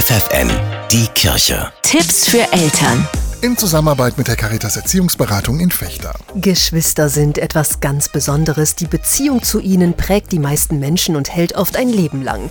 FFN, 0.00 0.50
die 0.90 1.06
Kirche. 1.08 1.70
Tipps 1.82 2.26
für 2.26 2.50
Eltern. 2.52 3.06
In 3.42 3.56
Zusammenarbeit 3.56 4.18
mit 4.18 4.28
der 4.28 4.36
Caritas 4.36 4.76
Erziehungsberatung 4.76 5.60
in 5.60 5.70
Fechter. 5.70 6.14
Geschwister 6.34 7.08
sind 7.08 7.38
etwas 7.38 7.80
ganz 7.80 8.10
Besonderes. 8.10 8.74
Die 8.74 8.86
Beziehung 8.86 9.42
zu 9.42 9.60
ihnen 9.60 9.94
prägt 9.94 10.30
die 10.32 10.38
meisten 10.38 10.78
Menschen 10.78 11.16
und 11.16 11.34
hält 11.34 11.54
oft 11.54 11.78
ein 11.78 11.88
Leben 11.88 12.20
lang. 12.20 12.50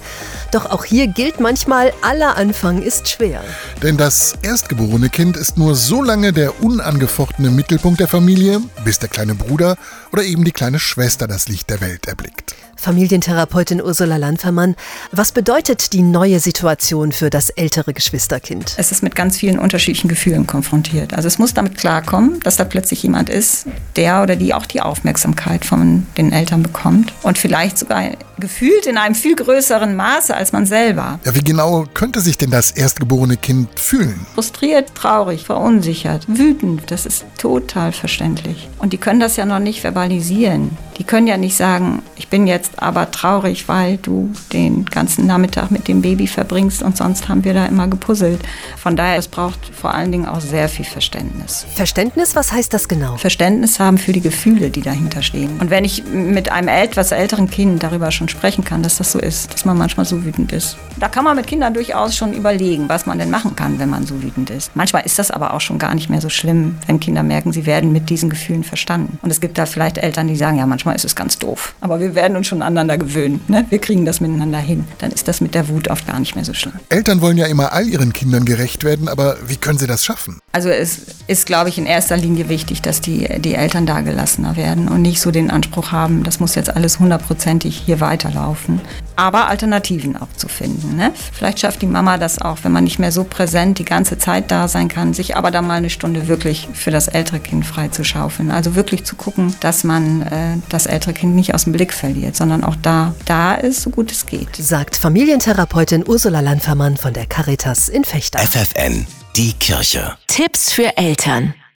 Doch 0.51 0.65
auch 0.65 0.85
hier 0.85 1.05
gilt 1.05 1.39
manchmal, 1.39 1.93
aller 2.01 2.37
Anfang 2.37 2.81
ist 2.81 3.07
schwer. 3.07 3.43
Denn 3.83 3.97
das 3.97 4.33
erstgeborene 4.41 5.09
Kind 5.09 5.37
ist 5.37 5.59
nur 5.59 5.75
so 5.75 6.01
lange 6.01 6.33
der 6.33 6.63
unangefochtene 6.63 7.51
Mittelpunkt 7.51 7.99
der 7.99 8.07
Familie, 8.07 8.59
bis 8.83 8.97
der 8.97 9.09
kleine 9.09 9.35
Bruder 9.35 9.77
oder 10.11 10.23
eben 10.23 10.43
die 10.43 10.51
kleine 10.51 10.79
Schwester 10.79 11.27
das 11.27 11.47
Licht 11.47 11.69
der 11.69 11.81
Welt 11.81 12.07
erblickt. 12.07 12.55
Familientherapeutin 12.77 13.81
Ursula 13.81 14.15
Landfermann, 14.15 14.75
was 15.11 15.33
bedeutet 15.33 15.91
die 15.91 16.01
neue 16.01 16.39
Situation 16.39 17.11
für 17.11 17.29
das 17.29 17.49
ältere 17.49 17.93
Geschwisterkind? 17.93 18.73
Es 18.77 18.93
ist 18.93 19.03
mit 19.03 19.15
ganz 19.15 19.37
vielen 19.37 19.59
unterschiedlichen 19.59 20.07
Gefühlen 20.07 20.47
konfrontiert. 20.47 20.78
Also 21.13 21.27
es 21.27 21.39
muss 21.39 21.53
damit 21.53 21.77
klarkommen, 21.77 22.39
dass 22.41 22.57
da 22.57 22.63
plötzlich 22.63 23.03
jemand 23.03 23.29
ist, 23.29 23.65
der 23.95 24.23
oder 24.23 24.35
die 24.35 24.53
auch 24.53 24.65
die 24.65 24.81
Aufmerksamkeit 24.81 25.65
von 25.65 26.07
den 26.17 26.31
Eltern 26.31 26.63
bekommt 26.63 27.13
und 27.23 27.37
vielleicht 27.37 27.77
sogar 27.77 28.03
gefühlt 28.39 28.85
in 28.85 28.97
einem 28.97 29.15
viel 29.15 29.35
größeren 29.35 29.95
Maße 29.95 30.35
als 30.35 30.51
man 30.51 30.65
selber. 30.65 31.19
Ja, 31.25 31.35
wie 31.35 31.43
genau 31.43 31.85
könnte 31.93 32.21
sich 32.21 32.37
denn 32.37 32.51
das 32.51 32.71
erstgeborene 32.71 33.37
Kind 33.37 33.79
fühlen? 33.79 34.25
Frustriert, 34.33 34.95
traurig, 34.95 35.45
verunsichert, 35.45 36.25
wütend, 36.27 36.91
das 36.91 37.05
ist 37.05 37.25
total 37.37 37.91
verständlich. 37.91 38.69
Und 38.77 38.93
die 38.93 38.97
können 38.97 39.19
das 39.19 39.35
ja 39.35 39.45
noch 39.45 39.59
nicht 39.59 39.81
verbalisieren. 39.81 40.77
Die 40.99 41.05
können 41.05 41.27
ja 41.27 41.37
nicht 41.37 41.55
sagen, 41.55 42.03
ich 42.17 42.27
bin 42.27 42.45
jetzt 42.45 42.83
aber 42.83 43.09
traurig, 43.09 43.69
weil 43.69 43.97
du 43.97 44.31
den 44.51 44.83
ganzen 44.85 45.25
Nachmittag 45.25 45.71
mit 45.71 45.87
dem 45.87 46.01
Baby 46.01 46.27
verbringst 46.27 46.83
und 46.83 46.97
sonst 46.97 47.29
haben 47.29 47.45
wir 47.45 47.53
da 47.53 47.65
immer 47.65 47.87
gepuzzelt. 47.87 48.41
Von 48.75 48.97
daher, 48.97 49.17
es 49.17 49.29
braucht 49.29 49.59
vor 49.73 49.93
allen 49.93 50.11
Dingen 50.11 50.25
auch 50.25 50.41
sehr 50.41 50.67
viel 50.67 50.83
Verständnis. 50.83 51.65
Verständnis, 51.73 52.35
was 52.35 52.51
heißt 52.51 52.73
das 52.73 52.89
genau? 52.89 53.15
Verständnis 53.15 53.79
haben 53.79 53.97
für 53.97 54.11
die 54.11 54.19
Gefühle, 54.19 54.69
die 54.69 54.81
dahinter 54.81 55.21
stehen. 55.21 55.57
Und 55.59 55.69
wenn 55.69 55.85
ich 55.85 56.03
mit 56.05 56.51
einem 56.51 56.67
etwas 56.67 57.13
älteren 57.13 57.49
Kind 57.49 57.81
darüber 57.81 58.11
schon 58.11 58.27
sprechen 58.27 58.65
kann, 58.65 58.83
dass 58.83 58.97
das 58.97 59.13
so 59.13 59.19
ist, 59.19 59.53
dass 59.53 59.63
man 59.63 59.77
manchmal 59.77 60.05
so 60.05 60.25
wütend 60.25 60.51
ist. 60.51 60.77
Da 60.99 61.07
kann 61.07 61.23
man 61.23 61.37
mit 61.37 61.47
Kindern 61.47 61.73
durchaus 61.73 62.17
schon 62.17 62.33
überlegen, 62.33 62.89
was 62.89 63.05
man 63.05 63.17
denn 63.17 63.29
machen 63.31 63.55
kann, 63.55 63.79
wenn 63.79 63.89
man 63.89 64.05
so 64.05 64.21
wütend 64.21 64.49
ist. 64.49 64.75
Manchmal 64.75 65.05
ist 65.05 65.17
das 65.17 65.31
aber 65.31 65.53
auch 65.53 65.61
schon 65.61 65.79
gar 65.79 65.95
nicht 65.95 66.09
mehr 66.09 66.19
so 66.19 66.27
schlimm, 66.27 66.77
wenn 66.87 66.99
Kinder 66.99 67.23
merken, 67.23 67.53
sie 67.53 67.65
werden 67.65 67.93
mit 67.93 68.09
diesen 68.09 68.29
Gefühlen 68.29 68.65
verstanden. 68.65 69.17
Und 69.21 69.31
es 69.31 69.39
gibt 69.39 69.57
da 69.57 69.65
vielleicht 69.65 69.97
Eltern, 69.97 70.27
die 70.27 70.35
sagen, 70.35 70.57
ja, 70.57 70.65
manchmal 70.65 70.88
ist 70.95 71.05
es 71.05 71.15
ganz 71.15 71.37
doof. 71.37 71.73
Aber 71.81 71.99
wir 71.99 72.15
werden 72.15 72.37
uns 72.37 72.47
schon 72.47 72.61
aneinander 72.61 72.97
gewöhnen. 72.97 73.41
Ne? 73.47 73.65
Wir 73.69 73.79
kriegen 73.79 74.05
das 74.05 74.19
miteinander 74.19 74.59
hin. 74.59 74.85
Dann 74.99 75.11
ist 75.11 75.27
das 75.27 75.41
mit 75.41 75.55
der 75.55 75.67
Wut 75.69 75.87
oft 75.89 76.07
gar 76.07 76.19
nicht 76.19 76.35
mehr 76.35 76.45
so 76.45 76.53
schlimm. 76.53 76.73
Eltern 76.89 77.21
wollen 77.21 77.37
ja 77.37 77.47
immer 77.47 77.73
all 77.73 77.87
ihren 77.87 78.13
Kindern 78.13 78.45
gerecht 78.45 78.83
werden, 78.83 79.07
aber 79.07 79.37
wie 79.47 79.55
können 79.55 79.79
sie 79.79 79.87
das 79.87 80.03
schaffen? 80.03 80.39
Also 80.51 80.69
es 80.69 80.99
ist, 81.27 81.45
glaube 81.45 81.69
ich, 81.69 81.77
in 81.77 81.85
erster 81.85 82.17
Linie 82.17 82.49
wichtig, 82.49 82.81
dass 82.81 83.01
die, 83.01 83.27
die 83.39 83.55
Eltern 83.55 83.85
da 83.85 84.01
gelassener 84.01 84.57
werden 84.57 84.87
und 84.87 85.01
nicht 85.01 85.21
so 85.21 85.31
den 85.31 85.51
Anspruch 85.51 85.91
haben, 85.91 86.23
das 86.23 86.39
muss 86.39 86.55
jetzt 86.55 86.75
alles 86.75 86.99
hundertprozentig 86.99 87.83
hier 87.85 87.99
weiterlaufen. 87.99 88.81
Aber 89.19 89.49
Alternativen 89.49 90.15
auch 90.15 90.29
zu 90.37 90.47
finden. 90.47 90.95
Ne? 90.95 91.11
Vielleicht 91.33 91.59
schafft 91.59 91.81
die 91.81 91.87
Mama 91.87 92.17
das 92.17 92.39
auch, 92.39 92.59
wenn 92.63 92.71
man 92.71 92.85
nicht 92.85 92.99
mehr 92.99 93.11
so 93.11 93.25
präsent 93.25 93.77
die 93.77 93.83
ganze 93.83 94.17
Zeit 94.17 94.49
da 94.49 94.69
sein 94.69 94.87
kann, 94.87 95.13
sich 95.13 95.35
aber 95.35 95.51
dann 95.51 95.67
mal 95.67 95.73
eine 95.73 95.89
Stunde 95.89 96.29
wirklich 96.29 96.69
für 96.71 96.89
das 96.89 97.09
ältere 97.09 97.41
Kind 97.41 97.65
freizuschaufeln. 97.65 98.49
Also 98.49 98.75
wirklich 98.75 99.03
zu 99.03 99.17
gucken, 99.17 99.53
dass 99.59 99.83
man 99.83 100.21
äh, 100.21 100.55
das 100.69 100.85
ältere 100.85 101.11
Kind 101.11 101.35
nicht 101.35 101.53
aus 101.53 101.65
dem 101.65 101.73
Blick 101.73 101.91
verliert, 101.91 102.37
sondern 102.37 102.63
auch 102.63 102.77
da, 102.81 103.13
da 103.25 103.55
ist, 103.55 103.81
so 103.81 103.89
gut 103.89 104.09
es 104.09 104.25
geht. 104.25 104.55
Sagt 104.55 104.95
Familientherapeutin 104.95 106.07
Ursula 106.07 106.39
Landfermann 106.39 106.95
von 106.95 107.11
der 107.11 107.25
Caritas 107.25 107.89
in 107.89 108.05
Fechter. 108.05 108.39
FFN, 108.39 109.05
die 109.35 109.51
Kirche. 109.51 110.15
Tipps 110.27 110.71
für 110.71 110.95
Eltern. 110.95 111.53